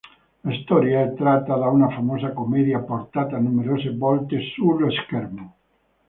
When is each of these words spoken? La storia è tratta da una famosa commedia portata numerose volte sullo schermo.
La 0.41 0.51
storia 0.63 1.03
è 1.03 1.13
tratta 1.13 1.55
da 1.57 1.67
una 1.69 1.87
famosa 1.89 2.31
commedia 2.31 2.79
portata 2.79 3.37
numerose 3.37 3.91
volte 3.95 4.39
sullo 4.55 4.89
schermo. 4.89 5.57